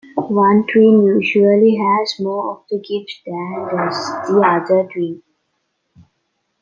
[0.31, 5.21] One twin usually has more of the gifts than does the other twin.